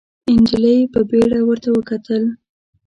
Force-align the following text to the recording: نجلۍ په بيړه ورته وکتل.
نجلۍ 0.37 0.79
په 0.93 0.99
بيړه 1.09 1.39
ورته 1.47 1.69
وکتل. 1.77 2.23